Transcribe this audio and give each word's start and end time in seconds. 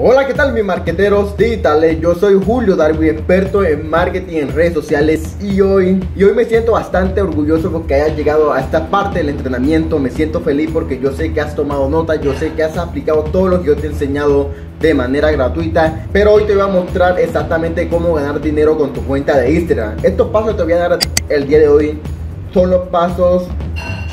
Hola, 0.00 0.28
¿qué 0.28 0.32
tal 0.32 0.52
mis 0.52 0.64
marqueteros 0.64 1.36
digitales? 1.36 2.00
Yo 2.00 2.14
soy 2.14 2.40
Julio 2.40 2.76
Darwin, 2.76 3.10
experto 3.10 3.64
en 3.64 3.90
marketing 3.90 4.36
en 4.36 4.54
redes 4.54 4.74
sociales 4.74 5.36
y 5.40 5.60
hoy, 5.60 6.04
y 6.14 6.22
hoy 6.22 6.34
me 6.34 6.44
siento 6.44 6.70
bastante 6.70 7.20
orgulloso 7.20 7.72
porque 7.72 7.94
hayas 7.94 8.16
llegado 8.16 8.52
a 8.52 8.60
esta 8.60 8.88
parte 8.90 9.18
del 9.18 9.30
entrenamiento. 9.30 9.98
Me 9.98 10.10
siento 10.10 10.40
feliz 10.40 10.70
porque 10.72 11.00
yo 11.00 11.10
sé 11.10 11.32
que 11.32 11.40
has 11.40 11.56
tomado 11.56 11.88
nota, 11.88 12.14
yo 12.14 12.32
sé 12.34 12.52
que 12.52 12.62
has 12.62 12.78
aplicado 12.78 13.24
todo 13.24 13.48
lo 13.48 13.60
que 13.60 13.66
yo 13.66 13.76
te 13.76 13.88
he 13.88 13.90
enseñado 13.90 14.50
de 14.80 14.94
manera 14.94 15.32
gratuita. 15.32 16.06
Pero 16.12 16.32
hoy 16.32 16.44
te 16.44 16.54
voy 16.54 16.62
a 16.62 16.68
mostrar 16.68 17.18
exactamente 17.18 17.88
cómo 17.88 18.14
ganar 18.14 18.40
dinero 18.40 18.78
con 18.78 18.92
tu 18.92 19.02
cuenta 19.02 19.36
de 19.36 19.50
Instagram. 19.50 19.96
Estos 20.04 20.28
pasos 20.28 20.52
que 20.52 20.56
te 20.58 20.62
voy 20.62 20.72
a 20.74 20.88
dar 20.88 20.98
el 21.28 21.48
día 21.48 21.58
de 21.58 21.68
hoy 21.68 21.98
son 22.54 22.70
los 22.70 22.86
pasos 22.88 23.48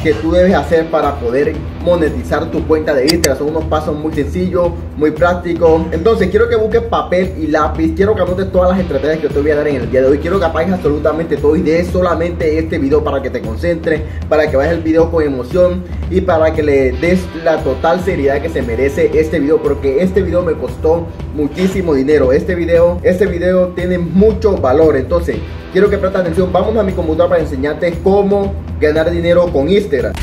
que 0.05 0.13
tú 0.13 0.31
debes 0.31 0.53
hacer 0.53 0.85
para 0.91 1.15
poder 1.15 1.55
monetizar 1.83 2.51
tu 2.51 2.63
cuenta 2.67 2.93
de 2.93 3.05
Instagram. 3.05 3.39
Son 3.39 3.49
unos 3.49 3.63
pasos 3.63 3.95
muy 3.95 4.13
sencillos, 4.13 4.69
muy 4.97 5.09
prácticos. 5.09 5.81
Entonces, 5.91 6.29
quiero 6.29 6.47
que 6.47 6.55
busques 6.55 6.81
papel 6.81 7.33
y 7.41 7.47
lápiz. 7.47 7.95
Quiero 7.95 8.13
que 8.13 8.21
anotes 8.21 8.51
todas 8.51 8.69
las 8.69 8.79
estrategias 8.79 9.17
que 9.17 9.29
te 9.29 9.41
voy 9.41 9.49
a 9.49 9.55
dar 9.55 9.67
en 9.67 9.77
el 9.77 9.89
día 9.89 10.03
de 10.03 10.07
hoy. 10.09 10.19
Quiero 10.19 10.37
que 10.37 10.45
apagues 10.45 10.73
absolutamente 10.73 11.37
todo 11.37 11.55
y 11.55 11.63
des 11.63 11.87
solamente 11.87 12.59
este 12.59 12.77
video 12.77 13.03
para 13.03 13.19
que 13.19 13.31
te 13.31 13.41
concentres, 13.41 14.03
para 14.29 14.47
que 14.47 14.55
veas 14.55 14.73
el 14.73 14.81
video 14.81 15.09
con 15.09 15.23
emoción 15.23 15.83
y 16.11 16.21
para 16.21 16.53
que 16.53 16.61
le 16.61 16.91
des 16.91 17.21
la 17.43 17.63
total 17.63 17.99
seriedad 18.01 18.43
que 18.43 18.49
se 18.49 18.61
merece 18.61 19.09
este 19.19 19.39
video. 19.39 19.59
Porque 19.59 20.03
este 20.03 20.21
video 20.21 20.43
me 20.43 20.53
costó 20.53 21.07
muchísimo 21.33 21.95
dinero. 21.95 22.31
Este 22.31 22.53
video, 22.53 22.99
este 23.01 23.25
video 23.25 23.69
tiene 23.69 23.97
mucho 23.97 24.55
valor. 24.55 24.97
Entonces, 24.97 25.37
quiero 25.75 25.89
que 25.89 25.97
prestes 25.97 26.21
atención. 26.21 26.53
Vamos 26.53 26.77
a 26.77 26.83
mi 26.83 26.93
computadora 26.93 27.31
para 27.31 27.41
enseñarte 27.41 27.99
cómo 28.01 28.53
ganar 28.79 29.11
dinero 29.11 29.51
con 29.51 29.67
Instagram. 29.67 30.13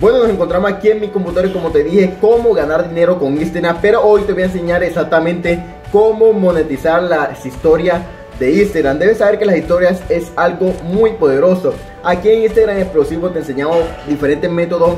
Bueno, 0.00 0.18
nos 0.18 0.30
encontramos 0.30 0.70
aquí 0.70 0.90
en 0.90 1.00
mi 1.00 1.08
computadora 1.08 1.48
y 1.48 1.52
como 1.52 1.72
te 1.72 1.82
dije, 1.82 2.14
cómo 2.20 2.54
ganar 2.54 2.88
dinero 2.88 3.18
con 3.18 3.36
Instagram. 3.36 3.78
Pero 3.82 4.04
hoy 4.04 4.22
te 4.22 4.34
voy 4.34 4.42
a 4.42 4.46
enseñar 4.46 4.84
exactamente 4.84 5.60
cómo 5.90 6.32
monetizar 6.32 7.02
las 7.02 7.44
historias 7.44 8.02
de 8.38 8.62
Instagram. 8.62 8.98
Debes 8.98 9.18
saber 9.18 9.38
que 9.38 9.44
las 9.44 9.56
historias 9.56 10.00
es 10.08 10.30
algo 10.36 10.72
muy 10.84 11.12
poderoso. 11.12 11.74
Aquí 12.02 12.28
en 12.28 12.42
Instagram 12.42 12.78
Explosivo 12.78 13.30
te 13.30 13.40
enseñamos 13.40 13.78
diferentes 14.06 14.50
métodos 14.50 14.96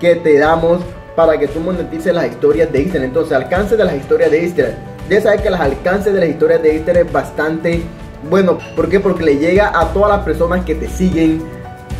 que 0.00 0.16
te 0.16 0.38
damos 0.38 0.80
para 1.16 1.38
que 1.38 1.48
tú 1.48 1.60
monetices 1.60 2.14
las 2.14 2.26
historias 2.26 2.70
de 2.72 2.82
Instagram. 2.82 3.08
Entonces, 3.08 3.32
alcance 3.32 3.76
de 3.76 3.84
las 3.84 3.94
historias 3.94 4.30
de 4.30 4.42
Instagram. 4.44 4.74
Debes 5.08 5.24
saber 5.24 5.42
que 5.42 5.50
los 5.50 5.60
alcances 5.60 6.12
de 6.12 6.20
las 6.20 6.28
historias 6.28 6.62
de 6.62 6.74
Instagram 6.74 7.06
es 7.06 7.12
bastante 7.12 7.82
bueno. 8.28 8.58
¿Por 8.76 8.88
qué? 8.88 9.00
Porque 9.00 9.24
le 9.24 9.36
llega 9.36 9.78
a 9.78 9.92
todas 9.92 10.10
las 10.10 10.24
personas 10.24 10.64
que 10.64 10.74
te 10.74 10.88
siguen 10.88 11.42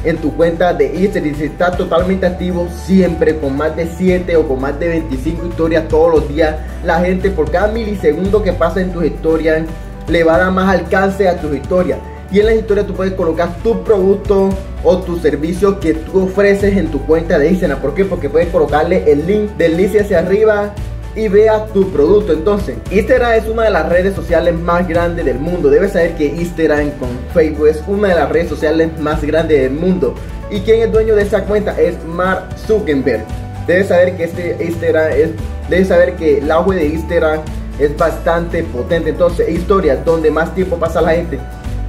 en 0.04 0.16
tu 0.18 0.34
cuenta 0.34 0.72
de 0.72 0.94
Instagram. 0.94 1.34
Si 1.34 1.44
estás 1.44 1.76
totalmente 1.76 2.26
activo 2.26 2.68
siempre 2.84 3.36
con 3.36 3.56
más 3.56 3.76
de 3.76 3.86
7 3.86 4.36
o 4.36 4.48
con 4.48 4.60
más 4.60 4.78
de 4.78 4.88
25 4.88 5.46
historias 5.46 5.88
todos 5.88 6.12
los 6.12 6.28
días, 6.28 6.56
la 6.84 7.00
gente 7.00 7.30
por 7.30 7.50
cada 7.50 7.68
milisegundo 7.68 8.42
que 8.42 8.52
pasa 8.52 8.80
en 8.80 8.92
tus 8.92 9.04
historias 9.04 9.62
le 10.08 10.24
va 10.24 10.36
a 10.36 10.38
dar 10.38 10.52
más 10.52 10.68
alcance 10.68 11.28
a 11.28 11.40
tus 11.40 11.54
historias. 11.54 11.98
Y 12.30 12.40
en 12.40 12.46
las 12.46 12.54
historias 12.54 12.86
tú 12.86 12.94
puedes 12.94 13.12
colocar 13.12 13.56
tu 13.62 13.84
producto 13.84 14.48
o 14.82 14.98
tu 14.98 15.18
servicio 15.18 15.78
que 15.78 15.94
tú 15.94 16.24
ofreces 16.24 16.76
en 16.76 16.90
tu 16.90 17.00
cuenta 17.04 17.38
de 17.38 17.50
Instagram. 17.50 17.80
¿Por 17.80 17.94
qué? 17.94 18.04
Porque 18.04 18.30
puedes 18.30 18.48
colocarle 18.48 19.10
el 19.10 19.26
link 19.26 19.50
del 19.58 19.76
link 19.76 19.94
hacia 20.00 20.20
arriba 20.20 20.72
y 21.14 21.28
vea 21.28 21.66
tu 21.66 21.90
producto. 21.90 22.32
Entonces, 22.32 22.76
Instagram 22.90 23.32
es 23.34 23.46
una 23.48 23.64
de 23.64 23.70
las 23.70 23.88
redes 23.88 24.14
sociales 24.14 24.54
más 24.54 24.88
grandes 24.88 25.24
del 25.24 25.38
mundo. 25.38 25.68
Debes 25.68 25.92
saber 25.92 26.14
que 26.14 26.24
Instagram 26.24 26.90
con 26.92 27.10
Facebook 27.34 27.68
es 27.68 27.82
una 27.86 28.08
de 28.08 28.14
las 28.14 28.30
redes 28.30 28.48
sociales 28.48 28.98
más 28.98 29.22
grandes 29.22 29.60
del 29.60 29.72
mundo. 29.72 30.14
¿Y 30.50 30.60
quién 30.60 30.80
es 30.80 30.92
dueño 30.92 31.14
de 31.14 31.22
esa 31.22 31.44
cuenta? 31.44 31.78
Es 31.78 32.02
Mark 32.04 32.48
Zuckerberg. 32.66 33.24
Debes 33.66 33.88
saber 33.88 34.16
que 34.16 34.24
este 34.24 34.56
Instagram 34.64 35.12
es, 35.12 35.30
debes 35.68 35.88
saber 35.88 36.14
que 36.14 36.38
el 36.38 36.50
auge 36.50 36.76
de 36.76 36.86
Instagram 36.86 37.40
es 37.78 37.96
bastante 37.96 38.62
potente. 38.64 39.10
Entonces, 39.10 39.48
historias 39.48 40.04
donde 40.04 40.30
más 40.30 40.54
tiempo 40.54 40.76
pasa 40.76 41.00
la 41.00 41.12
gente 41.12 41.38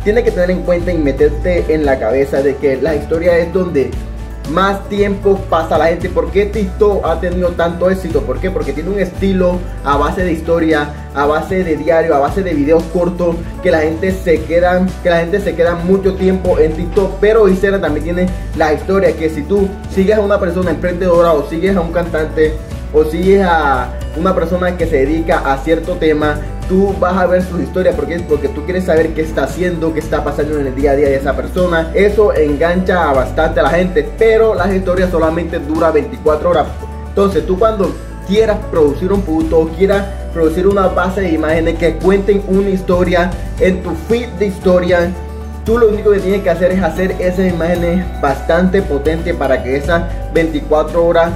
tienes 0.03 0.23
que 0.23 0.31
tener 0.31 0.51
en 0.51 0.63
cuenta 0.63 0.91
y 0.91 0.97
meterte 0.97 1.73
en 1.73 1.85
la 1.85 1.97
cabeza 1.97 2.41
de 2.41 2.55
que 2.57 2.77
la 2.81 2.95
historia 2.95 3.37
es 3.37 3.53
donde 3.53 3.89
más 4.51 4.89
tiempo 4.89 5.39
pasa 5.49 5.77
la 5.77 5.85
gente. 5.85 6.09
¿Por 6.09 6.29
qué 6.29 6.45
TikTok 6.45 7.05
ha 7.05 7.19
tenido 7.21 7.51
tanto 7.51 7.89
éxito? 7.89 8.21
¿Por 8.21 8.39
qué? 8.39 8.51
Porque 8.51 8.73
tiene 8.73 8.89
un 8.89 8.99
estilo 8.99 9.57
a 9.85 9.95
base 9.95 10.23
de 10.23 10.33
historia, 10.33 10.89
a 11.15 11.25
base 11.25 11.63
de 11.63 11.77
diario, 11.77 12.13
a 12.13 12.19
base 12.19 12.43
de 12.43 12.53
videos 12.53 12.83
cortos, 12.91 13.37
que 13.61 13.71
la 13.71 13.79
gente 13.79 14.11
se 14.11 14.41
queda, 14.41 14.85
que 15.01 15.09
la 15.09 15.19
gente 15.19 15.39
se 15.39 15.55
queda 15.55 15.75
mucho 15.75 16.15
tiempo 16.15 16.59
en 16.59 16.73
TikTok. 16.73 17.19
Pero 17.21 17.47
Instagram 17.47 17.81
también 17.81 18.03
tiene 18.03 18.29
la 18.57 18.73
historia 18.73 19.15
que 19.15 19.29
si 19.29 19.43
tú 19.43 19.69
sigues 19.95 20.17
a 20.17 20.21
una 20.21 20.39
persona 20.39 20.71
emprendedora 20.71 21.31
o 21.31 21.47
sigues 21.49 21.77
a 21.77 21.81
un 21.81 21.93
cantante 21.93 22.53
o 22.93 23.03
sigues 23.05 23.43
a 23.43 23.89
una 24.15 24.35
persona 24.35 24.77
que 24.77 24.85
se 24.85 24.97
dedica 24.97 25.39
a 25.51 25.57
cierto 25.57 25.93
tema, 25.93 26.37
tú 26.69 26.93
vas 26.99 27.17
a 27.17 27.25
ver 27.25 27.43
sus 27.43 27.59
historias 27.61 27.95
porque, 27.95 28.19
porque 28.19 28.47
tú 28.47 28.63
quieres 28.63 28.85
saber 28.85 29.09
qué 29.13 29.21
está 29.21 29.43
haciendo, 29.43 29.93
qué 29.93 29.99
está 29.99 30.23
pasando 30.23 30.59
en 30.59 30.67
el 30.67 30.75
día 30.75 30.91
a 30.91 30.95
día 30.95 31.09
de 31.09 31.15
esa 31.15 31.35
persona. 31.35 31.91
Eso 31.93 32.33
engancha 32.33 33.11
bastante 33.11 33.59
a 33.59 33.63
la 33.63 33.69
gente, 33.69 34.07
pero 34.17 34.53
las 34.53 34.73
historias 34.73 35.09
solamente 35.09 35.59
duran 35.59 35.93
24 35.93 36.49
horas. 36.49 36.67
Entonces 37.09 37.45
tú 37.45 37.57
cuando 37.57 37.93
quieras 38.27 38.57
producir 38.71 39.11
un 39.11 39.21
producto 39.21 39.59
o 39.59 39.67
quieras 39.67 40.05
producir 40.33 40.67
una 40.67 40.87
base 40.87 41.21
de 41.21 41.31
imágenes 41.31 41.77
que 41.77 41.95
cuenten 41.95 42.41
una 42.47 42.69
historia 42.69 43.29
en 43.59 43.83
tu 43.83 43.91
feed 44.07 44.29
de 44.39 44.47
historia, 44.47 45.11
tú 45.65 45.77
lo 45.77 45.89
único 45.89 46.11
que 46.11 46.19
tienes 46.19 46.41
que 46.41 46.49
hacer 46.49 46.71
es 46.71 46.81
hacer 46.81 47.15
esas 47.19 47.51
imágenes 47.51 48.05
bastante 48.21 48.81
potentes 48.81 49.35
para 49.35 49.61
que 49.61 49.77
esas 49.77 50.03
24 50.33 51.05
horas 51.05 51.31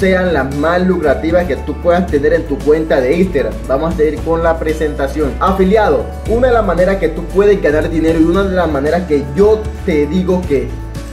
sean 0.00 0.32
las 0.32 0.56
más 0.56 0.80
lucrativas 0.86 1.44
que 1.44 1.56
tú 1.56 1.74
puedas 1.74 2.06
tener 2.06 2.32
en 2.32 2.44
tu 2.44 2.58
cuenta 2.58 3.02
de 3.02 3.18
Instagram. 3.18 3.52
Vamos 3.68 3.92
a 3.92 3.96
seguir 3.98 4.18
con 4.20 4.42
la 4.42 4.58
presentación. 4.58 5.34
Afiliado, 5.40 6.06
una 6.30 6.48
de 6.48 6.54
las 6.54 6.64
maneras 6.64 6.96
que 6.96 7.10
tú 7.10 7.22
puedes 7.26 7.60
ganar 7.62 7.90
dinero 7.90 8.18
y 8.18 8.24
una 8.24 8.44
de 8.44 8.56
las 8.56 8.70
maneras 8.70 9.02
que 9.06 9.22
yo 9.36 9.60
te 9.84 10.06
digo 10.06 10.40
que 10.48 10.68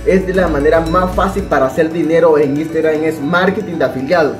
es 0.05 0.25
de 0.25 0.33
la 0.33 0.47
manera 0.47 0.79
más 0.79 1.13
fácil 1.13 1.43
para 1.43 1.65
hacer 1.65 1.91
dinero 1.91 2.37
en 2.37 2.55
Instagram 2.55 3.03
es 3.03 3.21
marketing 3.21 3.73
de 3.73 3.85
afiliado. 3.85 4.35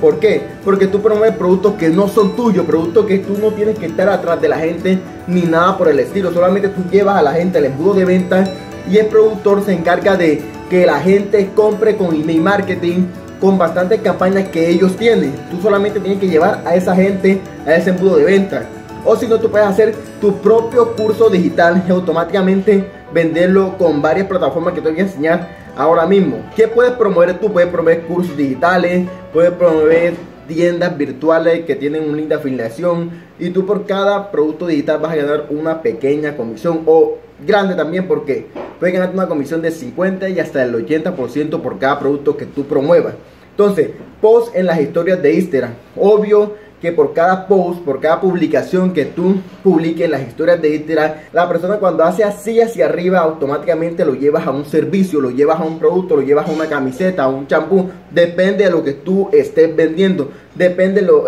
¿Por 0.00 0.18
qué? 0.18 0.42
Porque 0.64 0.88
tú 0.88 1.00
promueves 1.00 1.36
productos 1.36 1.74
que 1.74 1.88
no 1.88 2.08
son 2.08 2.34
tuyos, 2.34 2.66
productos 2.66 3.06
que 3.06 3.20
tú 3.20 3.38
no 3.40 3.52
tienes 3.52 3.78
que 3.78 3.86
estar 3.86 4.08
atrás 4.08 4.40
de 4.40 4.48
la 4.48 4.58
gente 4.58 4.98
ni 5.28 5.42
nada 5.42 5.78
por 5.78 5.88
el 5.88 6.00
estilo. 6.00 6.32
Solamente 6.32 6.68
tú 6.68 6.82
llevas 6.90 7.16
a 7.16 7.22
la 7.22 7.32
gente 7.34 7.58
el 7.58 7.66
embudo 7.66 7.94
de 7.94 8.04
venta 8.04 8.44
y 8.90 8.98
el 8.98 9.06
productor 9.06 9.64
se 9.64 9.72
encarga 9.72 10.16
de 10.16 10.42
que 10.68 10.84
la 10.84 10.98
gente 10.98 11.50
compre 11.54 11.96
con 11.96 12.12
email 12.12 12.42
marketing 12.42 13.04
con 13.40 13.58
bastantes 13.58 14.00
campañas 14.00 14.48
que 14.48 14.68
ellos 14.68 14.96
tienen. 14.96 15.34
Tú 15.50 15.60
solamente 15.60 16.00
tienes 16.00 16.20
que 16.20 16.28
llevar 16.28 16.62
a 16.64 16.74
esa 16.74 16.94
gente 16.94 17.40
a 17.66 17.74
ese 17.74 17.90
embudo 17.90 18.16
de 18.16 18.24
venta. 18.24 18.66
O 19.04 19.16
si 19.16 19.26
no, 19.26 19.38
tú 19.38 19.50
puedes 19.50 19.66
hacer 19.66 19.94
tu 20.20 20.36
propio 20.38 20.94
curso 20.96 21.28
digital 21.28 21.84
y 21.86 21.90
automáticamente 21.90 22.88
venderlo 23.12 23.76
con 23.76 24.00
varias 24.00 24.26
plataformas 24.26 24.74
que 24.74 24.80
te 24.80 24.90
voy 24.90 24.98
a 24.98 25.02
enseñar 25.02 25.48
ahora 25.76 26.06
mismo. 26.06 26.38
¿Qué 26.56 26.68
puedes 26.68 26.92
promover 26.92 27.38
tú? 27.38 27.52
Puedes 27.52 27.68
promover 27.68 28.02
cursos 28.02 28.36
digitales, 28.36 29.06
puedes 29.32 29.52
promover 29.52 30.14
tiendas 30.48 30.96
virtuales 30.96 31.64
que 31.64 31.76
tienen 31.76 32.08
un 32.08 32.16
link 32.16 32.28
de 32.28 32.34
afiliación 32.34 33.10
y 33.38 33.50
tú 33.50 33.66
por 33.66 33.86
cada 33.86 34.30
producto 34.30 34.66
digital 34.66 34.98
vas 35.00 35.12
a 35.12 35.16
ganar 35.16 35.46
una 35.50 35.82
pequeña 35.82 36.36
comisión 36.36 36.82
o 36.86 37.18
grande 37.40 37.74
también 37.74 38.06
porque 38.06 38.46
puedes 38.78 38.94
ganar 38.94 39.14
una 39.14 39.26
comisión 39.26 39.62
de 39.62 39.70
50 39.70 40.28
y 40.28 40.40
hasta 40.40 40.62
el 40.62 40.74
80% 40.74 41.60
por 41.60 41.78
cada 41.78 41.98
producto 41.98 42.36
que 42.36 42.46
tú 42.46 42.64
promuevas. 42.64 43.14
Entonces, 43.50 43.90
post 44.20 44.54
en 44.56 44.66
las 44.66 44.80
historias 44.80 45.22
de 45.22 45.34
Instagram. 45.34 45.74
Obvio 45.96 46.54
que 46.84 46.92
por 46.92 47.14
cada 47.14 47.46
post, 47.46 47.80
por 47.82 47.98
cada 47.98 48.20
publicación 48.20 48.92
que 48.92 49.06
tú 49.06 49.36
publiques 49.62 50.04
en 50.04 50.10
las 50.10 50.20
historias 50.20 50.60
de 50.60 50.74
Instagram, 50.74 51.12
la 51.32 51.48
persona 51.48 51.76
cuando 51.76 52.04
hace 52.04 52.24
así 52.24 52.60
hacia 52.60 52.84
arriba 52.84 53.20
automáticamente 53.20 54.04
lo 54.04 54.14
llevas 54.14 54.46
a 54.46 54.50
un 54.50 54.66
servicio, 54.66 55.18
lo 55.18 55.30
llevas 55.30 55.60
a 55.60 55.64
un 55.64 55.78
producto, 55.78 56.16
lo 56.16 56.22
llevas 56.22 56.46
a 56.46 56.52
una 56.52 56.66
camiseta, 56.66 57.22
a 57.24 57.28
un 57.28 57.46
champú, 57.46 57.88
depende 58.10 58.64
de 58.64 58.70
lo 58.70 58.84
que 58.84 58.92
tú 58.92 59.30
estés 59.32 59.74
vendiendo, 59.74 60.30
depende 60.54 61.02
lo 61.02 61.24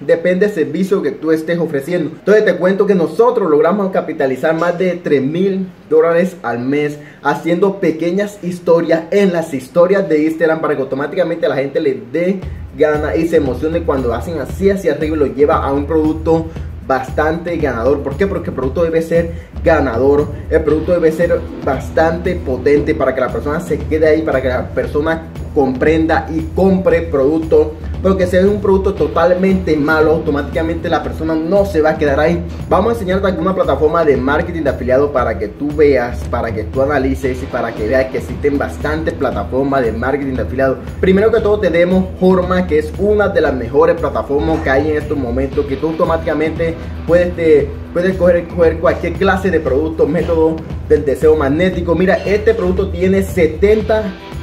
depende 0.00 0.46
del 0.46 0.54
servicio 0.54 1.02
que 1.02 1.12
tú 1.12 1.30
estés 1.30 1.58
ofreciendo. 1.58 2.10
Entonces 2.18 2.44
te 2.44 2.56
cuento 2.56 2.86
que 2.86 2.94
nosotros 2.94 3.50
logramos 3.50 3.90
capitalizar 3.92 4.54
más 4.54 4.78
de 4.78 4.94
3 4.94 5.22
mil 5.22 5.68
dólares 5.88 6.36
al 6.42 6.58
mes 6.60 6.98
haciendo 7.22 7.80
pequeñas 7.80 8.38
historias 8.42 9.04
en 9.10 9.32
las 9.32 9.54
historias 9.54 10.08
de 10.08 10.24
Instagram 10.24 10.60
para 10.60 10.74
que 10.74 10.82
automáticamente 10.82 11.48
la 11.48 11.56
gente 11.56 11.80
le 11.80 12.00
dé 12.12 12.40
gana 12.76 13.16
y 13.16 13.26
se 13.26 13.36
emocione 13.36 13.82
cuando 13.84 14.12
hacen 14.12 14.38
así 14.38 14.68
hacia 14.68 14.92
arriba 14.92 15.16
y 15.16 15.18
lo 15.20 15.26
lleva 15.26 15.56
a 15.56 15.72
un 15.72 15.86
producto 15.86 16.46
bastante 16.86 17.56
ganador. 17.56 18.00
¿Por 18.02 18.16
qué? 18.16 18.26
Porque 18.26 18.50
el 18.50 18.56
producto 18.56 18.84
debe 18.84 19.02
ser 19.02 19.32
ganador. 19.64 20.28
El 20.50 20.62
producto 20.62 20.92
debe 20.92 21.10
ser 21.10 21.40
bastante 21.64 22.36
potente 22.36 22.94
para 22.94 23.14
que 23.14 23.20
la 23.20 23.32
persona 23.32 23.60
se 23.60 23.78
quede 23.78 24.08
ahí, 24.08 24.22
para 24.22 24.40
que 24.40 24.48
la 24.48 24.68
persona 24.68 25.28
comprenda 25.54 26.28
y 26.30 26.42
compre 26.54 27.02
producto 27.02 27.74
porque 28.06 28.28
si 28.28 28.36
es 28.36 28.44
un 28.44 28.60
producto 28.60 28.94
totalmente 28.94 29.76
malo, 29.76 30.12
automáticamente 30.12 30.88
la 30.88 31.02
persona 31.02 31.34
no 31.34 31.66
se 31.66 31.80
va 31.80 31.90
a 31.90 31.98
quedar 31.98 32.20
ahí. 32.20 32.40
Vamos 32.68 32.90
a 32.90 32.92
enseñarte 32.92 33.26
alguna 33.26 33.52
plataforma 33.52 34.04
de 34.04 34.16
marketing 34.16 34.62
de 34.62 34.70
afiliado 34.70 35.10
para 35.10 35.36
que 35.36 35.48
tú 35.48 35.74
veas, 35.74 36.20
para 36.30 36.54
que 36.54 36.62
tú 36.62 36.82
analices 36.82 37.42
y 37.42 37.46
para 37.46 37.74
que 37.74 37.88
veas 37.88 38.04
que 38.12 38.18
existen 38.18 38.58
bastantes 38.58 39.12
plataformas 39.12 39.82
de 39.82 39.90
marketing 39.90 40.34
de 40.34 40.42
afiliado. 40.42 40.78
Primero 41.00 41.32
que 41.32 41.40
todo 41.40 41.58
tenemos 41.58 42.04
Horma, 42.20 42.68
que 42.68 42.78
es 42.78 42.92
una 42.96 43.26
de 43.26 43.40
las 43.40 43.54
mejores 43.54 43.96
plataformas 43.96 44.60
que 44.60 44.70
hay 44.70 44.90
en 44.90 44.98
estos 44.98 45.18
momentos, 45.18 45.66
que 45.66 45.74
tú 45.74 45.88
automáticamente 45.88 46.76
puedes, 47.08 47.34
te, 47.34 47.68
puedes 47.96 48.18
coger, 48.18 48.46
cualquier 48.78 49.14
clase 49.14 49.50
de 49.50 49.58
producto, 49.58 50.06
método 50.06 50.56
del 50.86 51.02
deseo 51.06 51.34
magnético. 51.34 51.94
Mira, 51.94 52.16
este 52.26 52.52
producto 52.52 52.90
tiene 52.90 53.22
70 53.22 54.02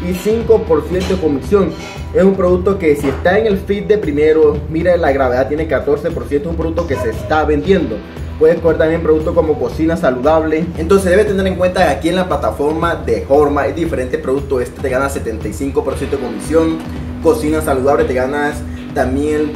y 0.09 0.13
5% 0.13 1.07
de 1.07 1.17
comisión. 1.17 1.69
Es 2.15 2.23
un 2.23 2.33
producto 2.33 2.79
que 2.79 2.95
si 2.95 3.09
está 3.09 3.38
en 3.38 3.45
el 3.45 3.59
feed 3.59 3.83
de 3.83 4.00
primero, 4.00 4.57
mira 4.71 4.97
la 4.97 5.11
gravedad 5.11 5.50
tiene 5.50 5.69
14%, 5.69 6.31
es 6.31 6.45
un 6.47 6.55
producto 6.55 6.88
que 6.88 6.95
se 6.95 7.11
está 7.11 7.45
vendiendo. 7.45 7.97
Puedes 8.39 8.59
coger 8.59 8.79
también 8.79 9.03
productos 9.03 9.35
como 9.35 9.59
cocina 9.59 9.97
saludable. 9.97 10.65
Entonces 10.79 11.11
debes 11.11 11.27
tener 11.27 11.45
en 11.45 11.55
cuenta 11.55 11.85
que 11.85 11.91
aquí 11.91 12.09
en 12.09 12.15
la 12.15 12.27
plataforma 12.27 12.95
de 12.95 13.23
Horma 13.29 13.61
hay 13.61 13.73
diferentes 13.73 14.19
productos. 14.19 14.63
Este 14.63 14.81
te 14.81 14.89
gana 14.89 15.09
75% 15.09 16.09
de 16.09 16.17
comisión. 16.17 16.79
Cocina 17.21 17.61
saludable 17.61 18.05
te 18.05 18.15
ganas 18.15 18.63
también 18.94 19.51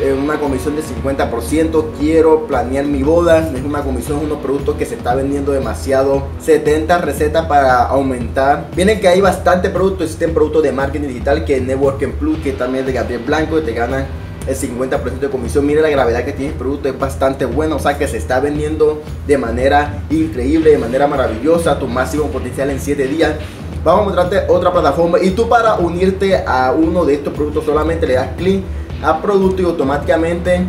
eh, 0.00 0.12
una 0.12 0.38
comisión 0.38 0.76
de 0.76 0.82
50%. 0.82 1.84
Quiero 1.98 2.46
planear 2.46 2.84
mi 2.84 3.02
boda. 3.02 3.50
Es 3.54 3.62
una 3.64 3.82
comisión, 3.82 4.18
unos 4.18 4.38
productos 4.38 4.76
que 4.76 4.86
se 4.86 4.94
está 4.94 5.14
vendiendo 5.14 5.52
demasiado. 5.52 6.28
70 6.40 6.98
recetas 6.98 7.46
para 7.46 7.84
aumentar. 7.84 8.68
Vienen 8.74 9.00
que 9.00 9.08
hay 9.08 9.20
bastante 9.20 9.70
productos. 9.70 10.06
Existen 10.06 10.34
productos 10.34 10.62
de 10.62 10.72
marketing 10.72 11.08
digital 11.08 11.44
que 11.44 11.56
es 11.56 11.62
Networking 11.62 12.12
Plus, 12.12 12.38
que 12.38 12.52
también 12.52 12.82
es 12.82 12.86
de 12.86 12.92
Gabriel 12.94 13.22
Blanco, 13.24 13.56
que 13.56 13.62
te 13.62 13.72
ganan 13.72 14.06
el 14.46 14.56
50% 14.56 15.18
de 15.18 15.28
comisión. 15.28 15.66
Mira 15.66 15.82
la 15.82 15.90
gravedad 15.90 16.24
que 16.24 16.32
tiene 16.32 16.52
el 16.52 16.58
producto, 16.58 16.88
es 16.88 16.98
bastante 16.98 17.44
bueno. 17.44 17.76
O 17.76 17.78
sea 17.78 17.98
que 17.98 18.08
se 18.08 18.16
está 18.16 18.40
vendiendo 18.40 19.02
de 19.26 19.38
manera 19.38 20.02
increíble, 20.10 20.70
de 20.70 20.78
manera 20.78 21.06
maravillosa. 21.06 21.78
Tu 21.78 21.86
máximo 21.86 22.26
potencial 22.26 22.70
en 22.70 22.80
7 22.80 23.06
días. 23.06 23.34
Vamos 23.82 24.02
a 24.02 24.04
mostrarte 24.04 24.52
otra 24.52 24.70
plataforma 24.70 25.18
y 25.22 25.30
tú 25.30 25.48
para 25.48 25.76
unirte 25.76 26.36
a 26.36 26.72
uno 26.72 27.06
de 27.06 27.14
estos 27.14 27.32
productos 27.32 27.64
solamente 27.64 28.06
le 28.06 28.14
das 28.14 28.28
clic 28.36 28.62
a 29.02 29.22
producto 29.22 29.62
y 29.62 29.64
automáticamente 29.64 30.60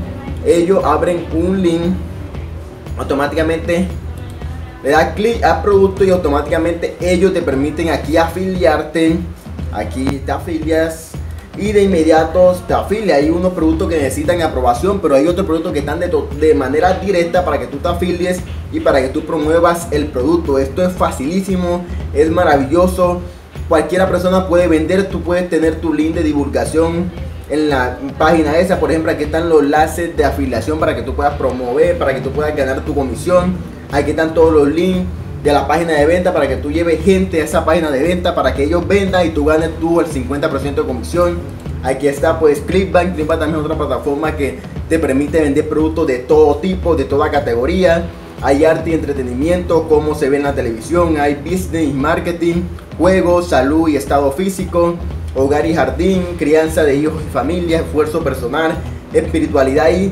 ellos 0.46 0.82
abren 0.86 1.26
un 1.34 1.62
link. 1.62 1.94
Automáticamente 2.98 3.88
le 4.82 4.90
das 4.90 5.14
clic 5.14 5.44
a 5.44 5.62
producto 5.62 6.06
y 6.06 6.10
automáticamente 6.10 6.96
ellos 7.02 7.34
te 7.34 7.42
permiten 7.42 7.90
aquí 7.90 8.16
afiliarte. 8.16 9.18
Aquí 9.74 10.06
te 10.26 10.32
afilias 10.32 11.12
y 11.58 11.74
de 11.74 11.84
inmediato 11.84 12.56
te 12.66 12.74
afilia. 12.74 13.16
Hay 13.16 13.30
unos 13.30 13.52
productos 13.52 13.90
que 13.90 13.98
necesitan 13.98 14.42
aprobación, 14.42 15.02
pero 15.02 15.16
hay 15.16 15.28
otros 15.28 15.46
productos 15.46 15.74
que 15.74 15.80
están 15.80 16.00
de, 16.00 16.10
de, 16.40 16.56
manera 16.56 16.94
directa 16.94 17.44
para 17.44 17.60
que 17.60 17.68
tú 17.68 17.78
te 17.78 17.88
afilies 17.90 18.42
y 18.72 18.80
para 18.80 19.02
que 19.02 19.10
tú 19.10 19.26
promuevas 19.26 19.88
el 19.92 20.08
producto. 20.08 20.60
Esto 20.60 20.86
es 20.86 20.94
facilísimo, 20.94 21.86
es 22.14 22.30
maravilloso. 22.30 23.22
Cualquiera 23.68 24.10
persona 24.10 24.48
puede 24.48 24.68
vender, 24.68 25.10
tú 25.10 25.22
puedes 25.22 25.50
tener 25.50 25.76
tu 25.76 25.94
link 25.94 26.16
de 26.16 26.24
divulgación 26.24 27.12
en 27.50 27.70
la 27.70 27.98
página 28.18 28.58
esa. 28.58 28.80
Por 28.80 28.92
ejemplo, 28.92 29.12
aquí 29.12 29.24
están 29.24 29.50
los 29.50 29.62
enlaces 29.62 30.16
de 30.16 30.26
afiliación 30.26 30.80
para 30.80 30.96
que 30.96 31.04
tú 31.04 31.14
puedas 31.16 31.36
promover, 31.36 31.98
para 31.98 32.14
que 32.16 32.22
tú 32.22 32.32
puedas 32.32 32.56
ganar 32.56 32.84
tu 32.86 32.96
comisión. 32.96 33.56
Aquí 33.92 34.12
están 34.12 34.34
todos 34.34 34.54
los 34.54 34.68
links 34.68 35.06
de 35.44 35.52
la 35.52 35.68
página 35.68 35.94
de 35.94 36.06
venta 36.06 36.34
para 36.34 36.48
que 36.48 36.58
tú 36.58 36.72
lleves 36.72 37.04
gente 37.04 37.42
a 37.42 37.46
esa 37.46 37.66
página 37.66 37.90
de 37.90 38.04
venta 38.04 38.36
para 38.36 38.54
que 38.54 38.64
ellos 38.64 38.88
vendan 38.88 39.26
y 39.26 39.32
tú 39.32 39.46
ganes 39.46 39.72
tú 39.80 40.00
el 40.00 40.08
50% 40.08 40.76
de 40.76 40.84
comisión. 40.84 41.38
Aquí 41.84 42.08
está 42.08 42.40
pues 42.40 42.62
Clickbank, 42.62 43.16
Clickbank 43.16 43.40
también 43.40 43.60
es 43.60 43.66
otra 43.66 43.78
plataforma 43.78 44.36
que 44.38 44.60
te 44.88 45.00
permite 45.00 45.42
vender 45.42 45.68
productos 45.68 46.06
de 46.08 46.20
todo 46.20 46.58
tipo, 46.58 46.96
de 46.96 47.06
toda 47.06 47.32
categoría. 47.32 48.06
Hay 48.44 48.66
arte 48.66 48.90
y 48.90 48.94
entretenimiento, 48.94 49.88
como 49.88 50.16
se 50.16 50.28
ve 50.28 50.38
en 50.38 50.44
la 50.44 50.56
televisión, 50.56 51.18
hay 51.20 51.36
business 51.36 51.88
y 51.88 51.94
marketing, 51.94 52.64
juegos, 52.98 53.50
salud 53.50 53.88
y 53.88 53.98
estado 53.98 54.32
físico, 54.32 54.96
hogar 55.36 55.68
y 55.68 55.76
jardín, 55.76 56.24
crianza 56.40 56.84
de 56.84 56.96
hijos 56.96 57.22
y 57.22 57.32
familia, 57.32 57.82
esfuerzo 57.82 58.24
personal, 58.24 58.74
espiritualidad 59.14 59.92
y 59.92 60.12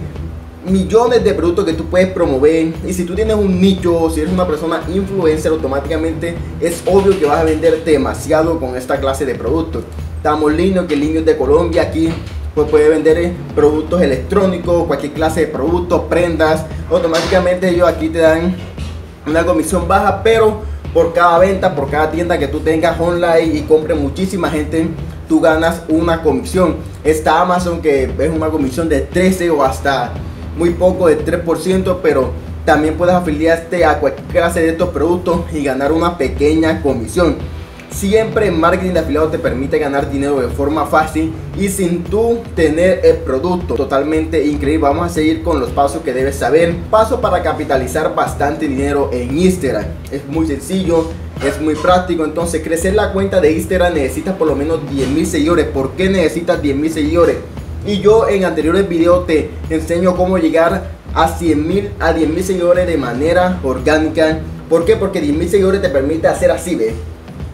millones 0.69 1.23
de 1.23 1.33
productos 1.33 1.65
que 1.65 1.73
tú 1.73 1.85
puedes 1.85 2.09
promover. 2.09 2.71
Y 2.85 2.93
si 2.93 3.03
tú 3.03 3.15
tienes 3.15 3.35
un 3.35 3.59
nicho 3.59 4.11
si 4.11 4.21
eres 4.21 4.31
una 4.31 4.45
persona 4.45 4.83
influencer 4.93 5.51
automáticamente 5.51 6.35
es 6.61 6.83
obvio 6.85 7.17
que 7.17 7.25
vas 7.25 7.39
a 7.39 7.45
vender 7.45 7.83
demasiado 7.83 8.59
con 8.59 8.75
esta 8.75 8.99
clase 8.99 9.25
de 9.25 9.33
productos. 9.33 9.85
Estamos 10.17 10.53
lindos 10.53 10.85
que 10.85 10.93
el 10.93 11.25
de 11.25 11.35
Colombia 11.35 11.81
aquí 11.81 12.09
pues 12.59 12.71
puede 12.71 12.89
vender 12.89 13.17
eh, 13.17 13.33
productos 13.55 14.01
electrónicos 14.01 14.85
cualquier 14.87 15.13
clase 15.13 15.41
de 15.41 15.47
productos 15.47 16.01
prendas 16.09 16.65
automáticamente 16.89 17.69
ellos 17.69 17.87
aquí 17.87 18.09
te 18.09 18.19
dan 18.19 18.55
una 19.25 19.45
comisión 19.45 19.87
baja 19.87 20.21
pero 20.23 20.61
por 20.93 21.13
cada 21.13 21.39
venta 21.39 21.75
por 21.75 21.89
cada 21.89 22.11
tienda 22.11 22.37
que 22.37 22.47
tú 22.47 22.59
tengas 22.59 22.99
online 22.99 23.57
y 23.57 23.61
compre 23.61 23.95
muchísima 23.95 24.49
gente 24.49 24.87
tú 25.27 25.39
ganas 25.39 25.83
una 25.87 26.21
comisión 26.21 26.77
está 27.03 27.41
Amazon 27.41 27.81
que 27.81 28.03
es 28.03 28.29
una 28.29 28.49
comisión 28.49 28.89
de 28.89 29.01
13 29.01 29.49
o 29.51 29.63
hasta 29.63 30.13
muy 30.59 30.71
poco 30.71 31.07
de 31.07 31.25
3%, 31.25 31.99
pero 32.03 32.31
también 32.65 32.95
puedes 32.95 33.15
afiliarte 33.15 33.85
a 33.85 33.99
cualquier 33.99 34.27
clase 34.27 34.61
de 34.61 34.69
estos 34.69 34.89
productos 34.89 35.41
y 35.53 35.63
ganar 35.63 35.91
una 35.91 36.17
pequeña 36.17 36.81
comisión. 36.81 37.37
Siempre 37.91 38.51
marketing 38.51 38.93
de 38.93 38.99
afiliado 38.99 39.29
te 39.29 39.39
permite 39.39 39.79
ganar 39.79 40.11
dinero 40.11 40.39
de 40.39 40.47
forma 40.47 40.85
fácil 40.85 41.33
y 41.59 41.69
sin 41.69 42.03
tú 42.03 42.39
tener 42.55 43.01
el 43.03 43.17
producto 43.17 43.73
totalmente 43.73 44.45
increíble. 44.45 44.87
Vamos 44.87 45.07
a 45.07 45.13
seguir 45.13 45.41
con 45.41 45.59
los 45.59 45.71
pasos 45.71 46.03
que 46.03 46.13
debes 46.13 46.35
saber. 46.35 46.75
Paso 46.91 47.19
para 47.19 47.41
capitalizar 47.41 48.13
bastante 48.13 48.67
dinero 48.67 49.09
en 49.11 49.37
Instagram. 49.37 49.85
Es 50.11 50.25
muy 50.27 50.45
sencillo, 50.45 51.09
es 51.45 51.59
muy 51.59 51.75
práctico. 51.75 52.23
Entonces, 52.23 52.61
crecer 52.63 52.93
la 52.93 53.11
cuenta 53.11 53.41
de 53.41 53.53
Instagram 53.53 53.95
necesitas 53.95 54.35
por 54.35 54.47
lo 54.47 54.55
menos 54.55 54.79
10 54.89 55.09
mil 55.09 55.25
seguidores. 55.25 55.65
¿Por 55.65 55.91
qué 55.93 56.09
necesitas 56.09 56.61
10 56.61 56.77
mil 56.77 56.93
seguidores? 56.93 57.37
Y 57.85 57.99
yo 57.99 58.29
en 58.29 58.45
anteriores 58.45 58.87
videos 58.87 59.25
te 59.25 59.49
enseño 59.69 60.15
cómo 60.15 60.37
llegar 60.37 60.91
a 61.13 61.27
100 61.27 61.67
mil, 61.67 61.89
a 61.99 62.13
10 62.13 62.29
mil 62.29 62.43
seguidores 62.43 62.85
de 62.85 62.97
manera 62.97 63.59
orgánica. 63.63 64.39
¿Por 64.69 64.85
qué? 64.85 64.95
Porque 64.95 65.19
10 65.19 65.35
mil 65.35 65.49
seguidores 65.49 65.81
te 65.81 65.89
permite 65.89 66.27
hacer 66.27 66.51
así, 66.51 66.75
¿ves? 66.75 66.93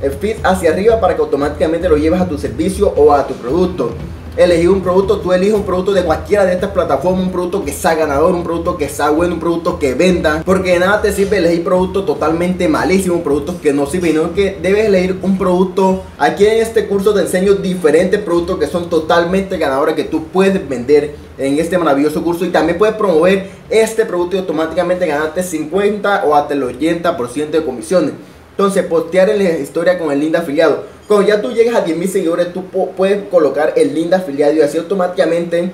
El 0.05 0.11
feed 0.11 0.35
hacia 0.43 0.69
arriba 0.69 1.01
para 1.01 1.15
que 1.15 1.21
automáticamente 1.23 1.89
lo 1.89 1.97
lleves 1.97 2.21
a 2.21 2.29
tu 2.29 2.37
servicio 2.37 2.93
o 2.95 3.11
a 3.11 3.25
tu 3.25 3.33
producto 3.33 3.89
elegir 4.37 4.69
un 4.69 4.81
producto, 4.81 5.19
tú 5.19 5.31
eliges 5.31 5.55
un 5.55 5.63
producto 5.63 5.93
de 5.93 6.03
cualquiera 6.03 6.45
de 6.45 6.53
estas 6.53 6.71
plataformas, 6.71 7.23
un 7.23 7.31
producto 7.31 7.63
que 7.63 7.71
sea 7.71 7.95
ganador, 7.95 8.35
un 8.35 8.43
producto 8.43 8.77
que 8.77 8.89
sea 8.89 9.09
bueno, 9.09 9.35
un 9.35 9.39
producto 9.39 9.79
que 9.79 9.93
venda, 9.93 10.43
porque 10.45 10.73
de 10.73 10.79
nada 10.79 11.01
te 11.01 11.13
sirve 11.13 11.37
elegir 11.37 11.63
productos 11.63 12.05
totalmente 12.05 12.67
malísimos, 12.67 13.21
productos 13.21 13.55
que 13.61 13.71
no 13.71 13.85
sirven, 13.85 14.11
sino 14.11 14.33
que 14.33 14.57
debes 14.61 14.87
elegir 14.87 15.19
un 15.21 15.37
producto. 15.37 16.03
Aquí 16.17 16.45
en 16.45 16.61
este 16.61 16.85
curso 16.85 17.13
te 17.13 17.21
enseño 17.21 17.53
diferentes 17.53 18.19
productos 18.19 18.59
que 18.59 18.67
son 18.67 18.89
totalmente 18.89 19.57
ganadores 19.57 19.95
que 19.95 20.03
tú 20.03 20.25
puedes 20.25 20.67
vender 20.67 21.15
en 21.37 21.57
este 21.57 21.77
maravilloso 21.77 22.23
curso 22.23 22.45
y 22.45 22.49
también 22.49 22.77
puedes 22.77 22.95
promover 22.95 23.49
este 23.69 24.05
producto 24.05 24.35
y 24.35 24.39
automáticamente 24.39 25.07
ganarte 25.07 25.43
50 25.43 26.25
o 26.25 26.35
hasta 26.35 26.53
el 26.53 26.63
80% 26.63 27.49
de 27.49 27.63
comisiones. 27.63 28.11
Entonces, 28.57 28.85
postear 28.85 29.29
en 29.29 29.43
la 29.43 29.49
historia 29.57 29.99
con 29.99 30.11
el 30.11 30.19
link 30.21 30.35
afiliado. 30.35 30.85
Cuando 31.09 31.27
ya 31.27 31.41
tú 31.41 31.51
llegas 31.51 31.75
a 31.75 31.85
10.000 31.85 32.07
seguidores, 32.07 32.53
tú 32.53 32.63
puedes 32.95 33.27
colocar 33.29 33.73
el 33.75 33.93
link 33.93 34.09
de 34.09 34.15
afiliado 34.15 34.53
y 34.53 34.61
así 34.61 34.77
automáticamente 34.77 35.71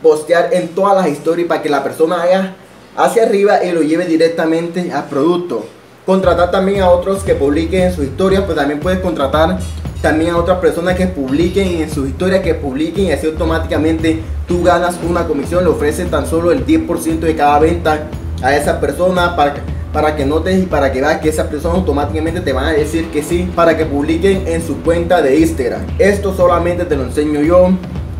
postear 0.00 0.50
en 0.52 0.68
todas 0.68 0.96
las 0.96 1.08
historias 1.08 1.48
para 1.48 1.60
que 1.60 1.68
la 1.68 1.82
persona 1.82 2.22
haga 2.22 2.54
hacia 2.96 3.24
arriba 3.24 3.64
y 3.64 3.72
lo 3.72 3.82
lleve 3.82 4.06
directamente 4.06 4.92
al 4.92 5.06
producto. 5.06 5.66
Contratar 6.06 6.52
también 6.52 6.82
a 6.82 6.90
otros 6.90 7.22
que 7.24 7.34
publiquen 7.34 7.82
en 7.82 7.94
sus 7.94 8.04
historias, 8.04 8.44
pues 8.44 8.56
también 8.56 8.78
puedes 8.78 9.00
contratar 9.00 9.58
también 10.00 10.30
a 10.30 10.38
otras 10.38 10.58
personas 10.58 10.96
que 10.96 11.06
publiquen 11.06 11.82
en 11.82 11.90
sus 11.90 12.08
historias, 12.08 12.42
que 12.42 12.54
publiquen 12.54 13.06
y 13.06 13.12
así 13.12 13.26
automáticamente 13.26 14.22
tú 14.48 14.62
ganas 14.62 14.98
una 15.06 15.26
comisión, 15.26 15.64
le 15.64 15.70
ofreces 15.70 16.10
tan 16.10 16.26
solo 16.26 16.52
el 16.52 16.64
10% 16.64 17.18
de 17.18 17.36
cada 17.36 17.58
venta 17.58 18.08
a 18.42 18.56
esa 18.56 18.80
persona 18.80 19.36
para 19.36 19.54
para 19.92 20.14
que 20.16 20.24
notes 20.24 20.62
y 20.62 20.66
para 20.66 20.92
que 20.92 21.00
veas 21.00 21.20
que 21.20 21.28
esas 21.28 21.48
personas 21.48 21.78
automáticamente 21.78 22.40
te 22.40 22.52
van 22.52 22.66
a 22.66 22.72
decir 22.72 23.10
que 23.10 23.22
sí 23.22 23.50
para 23.54 23.76
que 23.76 23.86
publiquen 23.86 24.46
en 24.46 24.64
su 24.64 24.76
cuenta 24.82 25.20
de 25.20 25.38
Instagram. 25.38 25.82
Esto 25.98 26.34
solamente 26.34 26.84
te 26.84 26.96
lo 26.96 27.04
enseño 27.04 27.40
yo. 27.40 27.70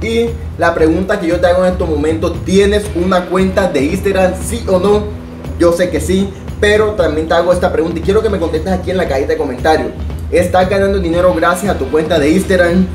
Y 0.03 0.31
la 0.59 0.75
pregunta 0.75 1.21
que 1.21 1.27
yo 1.27 1.41
te 1.41 1.47
hago 1.47 1.65
en 1.65 1.73
estos 1.73 1.89
momentos, 1.89 2.45
¿tienes 2.45 2.85
una 2.95 3.27
cuenta 3.27 3.69
de 3.69 3.85
Instagram 3.85 4.33
sí 4.43 4.65
o 4.67 4.79
no? 4.79 5.05
Yo 5.59 5.73
sé 5.73 5.91
que 5.91 6.01
sí, 6.01 6.31
pero 6.59 6.93
también 6.93 7.29
te 7.29 7.35
hago 7.35 7.53
esta 7.53 7.71
pregunta 7.71 7.99
y 7.99 8.03
quiero 8.03 8.23
que 8.23 8.31
me 8.31 8.39
contestes 8.39 8.73
aquí 8.73 8.91
en 8.91 8.97
la 8.97 9.07
cajita 9.07 9.29
de 9.29 9.37
comentarios. 9.37 9.91
¿Estás 10.31 10.71
ganando 10.71 10.99
dinero 10.99 11.35
gracias 11.35 11.75
a 11.75 11.79
tu 11.79 11.91
cuenta 11.91 12.19
de 12.19 12.31
Instagram? 12.31 12.87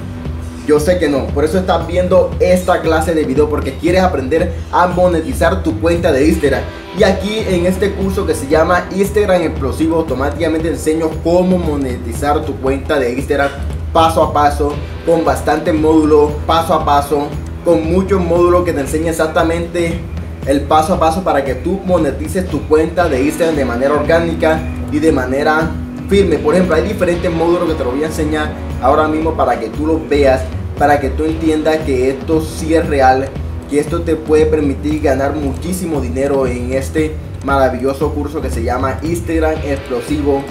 Yo 0.66 0.80
sé 0.80 0.98
que 0.98 1.08
no, 1.08 1.28
por 1.28 1.46
eso 1.46 1.60
estás 1.60 1.86
viendo 1.86 2.32
esta 2.40 2.82
clase 2.82 3.14
de 3.14 3.24
video 3.24 3.48
porque 3.48 3.76
quieres 3.76 4.02
aprender 4.02 4.52
a 4.72 4.88
monetizar 4.88 5.62
tu 5.62 5.80
cuenta 5.80 6.12
de 6.12 6.28
Instagram. 6.28 6.62
Y 6.98 7.04
aquí 7.04 7.40
en 7.48 7.68
este 7.68 7.92
curso 7.92 8.26
que 8.26 8.34
se 8.34 8.48
llama 8.48 8.88
Instagram 8.96 9.44
Explosivo 9.44 9.98
automáticamente 9.98 10.70
enseño 10.70 11.12
cómo 11.24 11.60
monetizar 11.60 12.44
tu 12.44 12.56
cuenta 12.56 12.98
de 12.98 13.14
Instagram 13.14 13.50
paso 13.94 14.24
a 14.24 14.34
paso, 14.34 14.74
con 15.06 15.24
bastante 15.24 15.72
módulo, 15.72 16.32
paso 16.48 16.74
a 16.74 16.84
paso, 16.84 17.28
con 17.64 17.86
muchos 17.86 18.20
módulos 18.20 18.66
que 18.66 18.74
te 18.74 18.82
enseñan 18.82 19.10
exactamente 19.10 20.00
el 20.48 20.62
paso 20.62 20.96
a 20.96 21.00
paso 21.00 21.24
para 21.24 21.46
que 21.46 21.54
tú 21.56 21.80
monetices 21.86 22.48
tu 22.48 22.68
cuenta 22.68 23.08
de 23.08 23.24
Instagram 23.24 23.56
de 23.56 23.66
manera 23.66 23.94
orgánica 23.94 24.60
y 24.92 24.98
de 24.98 25.12
manera 25.12 25.70
firme. 26.10 26.38
Por 26.38 26.56
ejemplo, 26.56 26.76
hay 26.76 26.84
diferentes 26.84 27.32
módulos 27.32 27.70
que 27.70 27.76
te 27.76 27.84
lo 27.84 27.92
voy 27.92 28.04
a 28.04 28.08
enseñar 28.08 28.65
ahora 28.86 29.08
mismo 29.08 29.34
para 29.34 29.60
que 29.60 29.70
tú 29.70 29.88
los 29.88 30.08
veas, 30.08 30.42
para 30.78 31.00
que 31.00 31.10
tú 31.10 31.24
entiendas 31.24 31.78
que 31.78 32.12
esto 32.12 32.40
sí 32.40 32.76
es 32.76 32.88
real, 32.88 33.30
que 33.68 33.80
esto 33.80 34.02
te 34.02 34.16
puede 34.16 34.46
permitir 34.46 35.02
ganar 35.02 35.36
muchísimo 35.36 36.02
dinero 36.02 36.46
en 36.46 36.72
este 36.72 37.16
maravilloso 37.44 38.14
curso 38.14 38.42
que 38.42 38.52
se 38.52 38.64
llama 38.64 39.00
Instagram 39.02 39.56
Explosivo. 39.66 40.44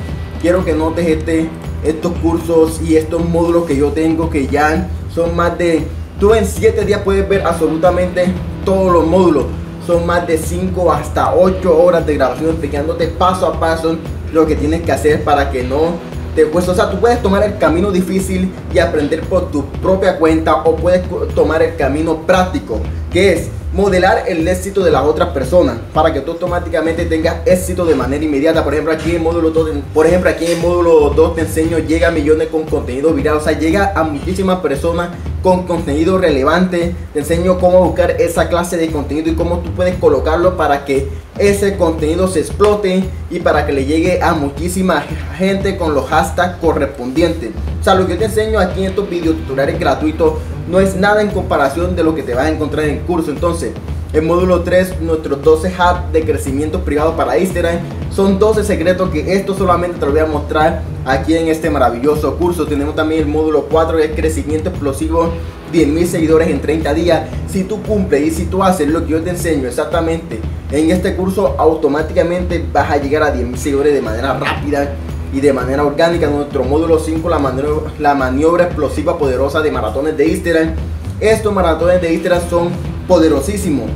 Quiero 0.43 0.65
que 0.65 0.73
notes 0.73 1.07
este, 1.07 1.49
estos 1.85 2.13
cursos 2.15 2.81
y 2.83 2.97
estos 2.97 3.25
módulos 3.25 3.67
que 3.67 3.77
yo 3.77 3.93
tengo 3.93 4.29
que 4.29 4.49
ya 4.49 4.89
son 5.15 5.37
más 5.37 5.57
de... 5.57 5.87
Tú 6.19 6.35
en 6.35 6.45
7 6.45 6.85
días 6.85 7.03
puedes 7.05 7.29
ver 7.29 7.43
absolutamente 7.47 8.27
todos 8.65 8.93
los 8.93 9.07
módulos 9.07 9.45
son 9.87 10.07
más 10.07 10.27
de 10.27 10.39
5 10.39 10.93
hasta 10.93 11.37
8 11.37 11.85
horas 11.85 12.05
de 12.05 12.15
grabación 12.15 12.51
explicándote 12.51 13.07
paso 13.09 13.47
a 13.47 13.61
paso 13.61 13.97
lo 14.33 14.45
que 14.45 14.57
tienes 14.57 14.83
que 14.83 14.91
hacer 14.91 15.23
para 15.23 15.51
que 15.51 15.63
no 15.63 16.14
te 16.35 16.47
pues, 16.47 16.69
o 16.69 16.75
sea, 16.75 16.91
tú 16.91 16.99
puedes 16.99 17.23
tomar 17.23 17.43
el 17.45 17.59
camino 17.59 17.91
difícil 17.91 18.51
y 18.73 18.79
aprender 18.79 19.23
por 19.23 19.51
tu 19.51 19.65
propia 19.65 20.19
cuenta 20.19 20.57
o 20.65 20.77
puedes 20.77 21.03
tomar 21.35 21.63
el 21.63 21.77
camino 21.77 22.27
práctico, 22.27 22.81
que 23.13 23.33
es 23.33 23.49
modelar 23.73 24.25
el 24.29 24.47
éxito 24.47 24.85
de 24.85 24.91
las 24.93 25.03
otras 25.03 25.31
personas 25.31 25.79
para 25.93 26.13
que 26.13 26.21
tú 26.21 26.33
automáticamente 26.33 27.07
tengas 27.07 27.37
éxito 27.45 27.85
de 27.85 27.95
manera 27.95 28.25
inmediata. 28.25 28.63
Por 28.63 28.73
ejemplo, 28.73 28.93
aquí 28.93 29.17
en 29.17 29.23
módulo 29.23 29.51
2, 29.51 29.71
por 29.93 30.07
ejemplo, 30.07 30.31
aquí 30.31 30.47
en 30.47 30.61
módulo 30.61 31.11
2 31.11 31.35
te 31.35 31.41
enseño 31.43 31.79
llega 31.79 32.09
a 32.09 32.11
millones 32.11 32.49
con 32.49 32.65
contenido 32.65 33.13
viral, 33.13 33.37
o 33.37 33.41
sea, 33.41 33.59
llega 33.59 33.93
a 33.95 34.05
muchísimas 34.05 34.61
personas 34.61 35.11
con 35.43 35.65
contenido 35.65 36.19
relevante. 36.19 36.95
Te 37.13 37.19
enseño 37.19 37.59
cómo 37.59 37.85
buscar 37.85 38.13
esa 38.13 38.49
clase 38.49 38.77
de 38.77 38.91
contenido 38.91 39.31
y 39.31 39.35
cómo 39.35 39.59
tú 39.59 39.71
puedes 39.73 39.97
colocarlo 39.97 40.57
para 40.57 40.85
que 40.85 41.09
ese 41.39 41.77
contenido 41.77 42.29
se 42.29 42.41
explote 42.41 43.05
y 43.31 43.41
para 43.41 43.67
que 43.67 43.73
le 43.73 43.85
llegue 43.85 44.23
a 44.23 44.35
muchísima 44.35 45.03
gente 45.37 45.77
con 45.77 45.95
los 45.95 46.07
hashtags 46.07 46.59
correspondientes. 46.59 47.51
O 47.81 47.85
sea, 47.85 47.95
lo 47.95 48.07
que 48.07 48.13
yo 48.13 48.19
te 48.21 48.25
enseño 48.27 48.59
aquí 48.59 48.81
en 48.81 48.91
estos 48.91 49.09
videos 49.11 49.37
tutoriales 49.37 49.79
gratuitos 49.79 50.35
no 50.69 50.81
es 50.81 50.95
nada 50.95 51.23
en 51.23 51.31
comparación 51.31 51.97
de 51.97 52.05
lo 52.05 52.15
que 52.15 52.23
te 52.23 52.35
vas 52.35 52.47
a 52.47 52.51
encontrar 52.51 52.87
en 52.87 52.99
el 52.99 53.01
curso. 53.03 53.31
Entonces, 53.31 53.73
en 54.13 54.27
módulo 54.27 54.63
3, 54.63 55.01
nuestros 55.01 55.43
12 55.43 55.69
hubs 55.69 56.13
de 56.13 56.25
crecimiento 56.25 56.85
privado 56.85 57.17
para 57.17 57.37
Instagram 57.37 57.81
son 58.13 58.39
12 58.39 58.63
secretos 58.63 59.11
que 59.11 59.35
esto 59.35 59.57
solamente 59.57 59.99
te 59.99 60.07
lo 60.07 60.13
voy 60.13 60.21
a 60.21 60.27
mostrar 60.27 60.83
aquí 61.05 61.35
en 61.35 61.49
este 61.49 61.69
maravilloso 61.69 62.37
curso. 62.37 62.65
Tenemos 62.65 62.95
también 62.95 63.23
el 63.23 63.27
módulo 63.27 63.67
4 63.69 63.99
de 63.99 64.13
crecimiento 64.13 64.71
explosivo, 64.71 65.33
10.000 65.75 66.07
seguidores 66.07 66.49
en 66.49 66.61
30 66.61 66.95
días. 66.95 67.29
Si 67.49 67.65
tú 67.65 67.83
cumples 67.83 68.23
y 68.23 68.31
si 68.31 68.45
tú 68.47 68.63
haces 68.63 68.89
lo 68.89 69.05
que 69.05 69.13
yo 69.13 69.23
te 69.23 69.31
enseño 69.31 69.67
exactamente 69.67 70.41
en 70.71 70.91
este 70.91 71.15
curso, 71.17 71.57
automáticamente 71.59 72.65
vas 72.73 72.91
a 72.91 72.97
llegar 72.97 73.25
a 73.25 73.35
10.000 73.35 73.57
seguidores 73.57 73.93
de 73.93 74.01
manera 74.01 74.39
rápida 74.39 74.95
y 75.33 75.41
de 75.41 75.53
manera 75.53 75.85
orgánica. 75.85 76.29
Nuestro 76.29 76.65
módulo 76.65 76.99
5, 76.99 77.29
la 77.29 77.39
maniobra, 77.39 77.93
la 77.99 78.15
maniobra 78.15 78.65
explosiva 78.65 79.19
poderosa 79.19 79.61
de 79.61 79.71
maratones 79.71 80.17
de 80.17 80.29
Instagram. 80.29 80.75
Estos 81.21 81.53
maratones 81.53 82.01
de 82.01 82.15
Instagram 82.15 82.49
son 82.49 82.71
poderosísimos. 83.09 83.91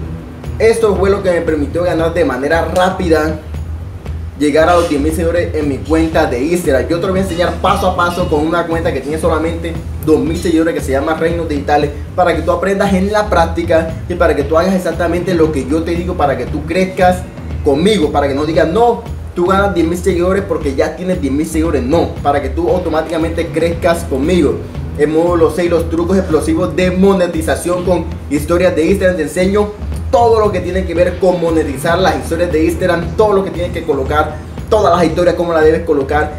Esto 0.59 0.97
fue 0.97 1.11
lo 1.11 1.23
que 1.23 1.31
me 1.31 1.41
permitió 1.43 1.85
ganar 1.85 2.13
de 2.13 2.25
manera 2.25 2.65
rápida 2.75 3.41
llegar 4.39 4.69
a 4.69 4.77
los 4.77 4.91
10.000 4.91 5.11
seguidores 5.11 5.55
en 5.55 5.69
mi 5.69 5.79
cuenta 5.79 6.27
de 6.27 6.43
Instagram. 6.43 6.89
Yo 6.89 7.01
te 7.01 7.07
lo 7.07 7.13
voy 7.13 7.21
a 7.21 7.23
enseñar 7.23 7.55
paso 7.61 7.89
a 7.89 7.97
paso 7.97 8.29
con 8.29 8.47
una 8.47 8.67
cuenta 8.67 8.93
que 8.93 9.01
tiene 9.01 9.19
solamente 9.19 9.73
2.000 10.07 10.37
seguidores 10.37 10.75
que 10.75 10.81
se 10.81 10.93
llama 10.93 11.15
Reinos 11.15 11.49
Digitales 11.49 11.91
para 12.15 12.35
que 12.35 12.43
tú 12.43 12.53
aprendas 12.53 12.93
en 12.95 13.13
la 13.13 13.29
práctica 13.29 13.95
y 14.09 14.15
para 14.15 14.37
que 14.37 14.45
tú 14.45 14.57
hagas 14.57 14.75
exactamente 14.75 15.35
lo 15.35 15.51
que 15.51 15.67
yo 15.67 15.83
te 15.83 15.93
digo 15.93 16.15
para 16.15 16.37
que 16.37 16.47
tú 16.47 16.65
crezcas 16.65 17.23
conmigo, 17.65 18.13
para 18.13 18.29
que 18.29 18.35
no 18.35 18.47
digas 18.47 18.69
no, 18.69 19.03
tú 19.35 19.47
ganas 19.47 19.75
10.000 19.75 19.95
seguidores 19.97 20.45
porque 20.45 20.75
ya 20.75 20.97
tienes 20.97 21.21
10.000 21.21 21.45
seguidores, 21.45 21.83
no, 21.83 22.15
para 22.23 22.41
que 22.41 22.49
tú 22.49 22.69
automáticamente 22.69 23.49
crezcas 23.49 24.05
conmigo. 24.05 24.57
En 24.99 25.13
módulo 25.13 25.53
6, 25.55 25.71
los 25.71 25.91
trucos 25.91 26.19
explosivos 26.19 26.75
de 26.75 26.91
monetización 26.91 27.85
con 27.85 28.05
historias 28.31 28.75
de 28.75 28.87
Instagram. 28.87 29.17
Te 29.17 29.23
enseño 29.23 29.71
todo 30.11 30.41
lo 30.41 30.53
que 30.53 30.61
tiene 30.61 30.85
que 30.85 30.95
ver 30.95 31.19
con 31.19 31.41
monetizar 31.41 31.99
las 31.99 32.17
historias 32.17 32.53
de 32.53 32.65
Instagram, 32.65 33.17
todo 33.17 33.33
lo 33.33 33.45
que 33.45 33.51
tienes 33.51 33.73
que 33.73 33.85
colocar, 33.85 34.37
todas 34.71 34.97
las 34.97 35.07
historias, 35.07 35.35
cómo 35.35 35.53
las 35.53 35.65
debes 35.65 35.83
colocar, 35.83 36.33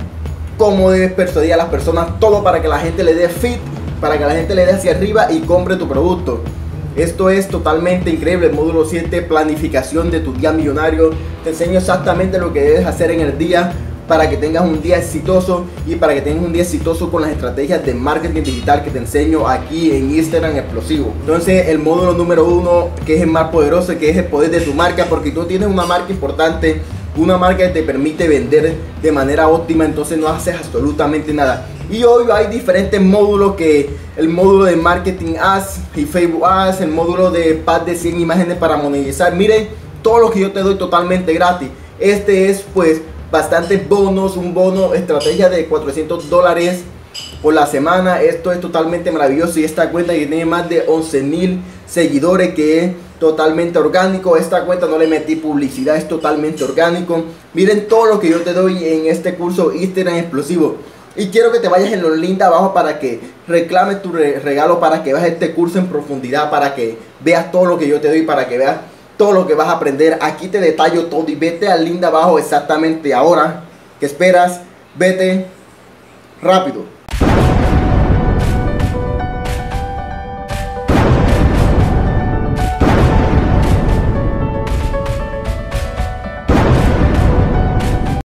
cómo 0.58 0.92
debes 0.92 1.14
persuadir 1.14 1.54
a 1.54 1.58
las 1.58 1.68
personas, 1.68 2.20
todo 2.20 2.44
para 2.44 2.62
que 2.62 2.68
la 2.68 2.80
gente 2.80 3.04
le 3.04 3.14
dé 3.14 3.30
fit, 3.30 3.60
para 4.02 4.18
que 4.18 4.26
la 4.26 4.32
gente 4.32 4.56
le 4.56 4.66
dé 4.66 4.74
hacia 4.74 4.92
arriba 4.92 5.32
y 5.32 5.40
compre 5.42 5.76
tu 5.76 5.88
producto. 5.88 6.42
Esto 6.96 7.30
es 7.30 7.48
totalmente 7.48 8.10
increíble. 8.10 8.50
Módulo 8.50 8.84
7, 8.84 9.22
planificación 9.22 10.12
de 10.12 10.20
tu 10.20 10.34
día 10.34 10.52
millonario. 10.52 11.12
Te 11.44 11.52
enseño 11.52 11.78
exactamente 11.80 12.40
lo 12.40 12.52
que 12.52 12.62
debes 12.62 12.86
hacer 12.86 13.12
en 13.12 13.22
el 13.22 13.38
día 13.38 13.72
para 14.10 14.28
que 14.28 14.38
tengas 14.38 14.66
un 14.66 14.82
día 14.82 14.98
exitoso 14.98 15.66
y 15.88 15.96
para 15.96 16.16
que 16.16 16.22
tengas 16.22 16.44
un 16.44 16.52
día 16.52 16.64
exitoso 16.64 17.12
con 17.12 17.22
las 17.22 17.30
estrategias 17.30 17.86
de 17.86 17.94
marketing 17.94 18.42
digital 18.42 18.84
que 18.84 18.90
te 18.90 18.98
enseño 18.98 19.48
aquí 19.48 19.92
en 19.92 20.10
Instagram 20.10 20.58
Explosivo. 20.58 21.14
Entonces 21.20 21.68
el 21.68 21.78
módulo 21.78 22.14
número 22.14 22.44
uno 22.46 22.90
que 23.06 23.18
es 23.18 23.22
el 23.22 23.28
más 23.28 23.50
poderoso, 23.50 23.96
que 24.00 24.10
es 24.10 24.18
el 24.18 24.26
poder 24.26 24.50
de 24.50 24.62
tu 24.62 24.74
marca, 24.74 25.06
porque 25.08 25.30
tú 25.30 25.46
tienes 25.46 25.70
una 25.70 25.86
marca 25.86 26.12
importante, 26.12 26.82
una 27.16 27.38
marca 27.38 27.68
que 27.68 27.70
te 27.70 27.84
permite 27.84 28.28
vender 28.28 28.78
de 29.00 29.12
manera 29.12 29.48
óptima, 29.48 29.86
entonces 29.86 30.18
no 30.18 30.28
haces 30.28 30.56
absolutamente 30.56 31.32
nada. 31.32 31.68
Y 31.92 32.04
hoy 32.04 32.26
hay 32.34 32.48
diferentes 32.48 33.00
módulos 33.00 33.56
que 33.56 33.92
el 34.18 34.28
módulo 34.28 34.66
de 34.66 34.76
marketing 34.76 35.36
ads 35.40 35.82
y 35.96 36.06
Facebook 36.06 36.46
ads, 36.46 36.82
el 36.82 36.90
módulo 36.90 37.30
de 37.30 37.54
pad 37.54 37.82
de 37.82 37.96
100 37.96 38.20
imágenes 38.20 38.58
para 38.58 38.76
monetizar. 38.76 39.36
Miren 39.36 39.68
todo 40.02 40.20
lo 40.20 40.32
que 40.32 40.40
yo 40.40 40.52
te 40.52 40.62
doy 40.62 40.76
totalmente 40.76 41.32
gratis. 41.32 41.70
Este 42.00 42.50
es 42.50 42.66
pues 42.74 43.02
bastantes 43.32 43.88
bonos, 43.88 44.38
un 44.38 44.54
bono 44.54 44.94
estrategia 44.94 45.50
de 45.50 45.66
400 45.66 46.30
dólares 46.30 46.82
por 47.42 47.54
la 47.54 47.68
semana. 47.68 48.22
Esto 48.22 48.52
es 48.52 48.60
totalmente 48.60 49.12
maravilloso 49.12 49.60
y 49.60 49.64
esta 49.64 49.90
cuenta 49.92 50.14
tiene 50.14 50.46
más 50.46 50.70
de 50.70 50.86
11 50.88 51.24
mil 51.24 51.62
seguidores 51.88 52.54
que 52.54 52.84
es 52.84 52.92
totalmente 53.20 53.78
orgánico. 53.78 54.38
Esta 54.38 54.66
cuenta 54.66 54.88
no 54.88 54.98
le 54.98 55.08
metí 55.08 55.36
publicidad, 55.36 55.96
es 55.96 56.08
totalmente 56.08 56.64
orgánico. 56.64 57.24
Miren 57.54 57.88
todo 57.88 58.06
lo 58.06 58.20
que 58.20 58.30
yo 58.30 58.42
te 58.42 58.54
doy 58.54 58.84
en 58.84 59.08
este 59.08 59.36
curso 59.36 59.74
Instagram 59.74 60.16
explosivo. 60.16 60.78
Y 61.16 61.28
quiero 61.28 61.52
que 61.52 61.60
te 61.60 61.68
vayas 61.68 61.92
en 61.92 62.02
los 62.02 62.18
links 62.18 62.38
de 62.38 62.46
abajo 62.46 62.74
para 62.74 63.00
que 63.00 63.20
reclames 63.48 64.02
tu 64.02 64.12
regalo, 64.12 64.80
para 64.80 65.04
que 65.04 65.12
veas 65.12 65.26
este 65.26 65.54
curso 65.54 65.80
en 65.80 65.88
profundidad, 65.88 66.50
para 66.50 66.76
que 66.76 66.98
veas 67.20 67.52
todo 67.52 67.66
lo 67.66 67.78
que 67.78 67.88
yo 67.88 68.00
te 68.00 68.08
doy, 68.08 68.22
para 68.22 68.48
que 68.48 68.58
veas 68.58 68.78
todo 69.20 69.34
lo 69.34 69.46
que 69.46 69.54
vas 69.54 69.68
a 69.68 69.74
aprender. 69.74 70.18
Aquí 70.22 70.48
te 70.48 70.62
detallo 70.62 71.08
todo 71.08 71.26
y 71.28 71.36
vete 71.36 71.68
al 71.68 71.84
link 71.84 72.00
de 72.00 72.08
abajo 72.08 72.40
exactamente 72.40 73.14
ahora. 73.14 73.66
que 74.00 74.06
esperas? 74.06 74.62
Vete 74.96 75.46
rápido. 76.42 76.99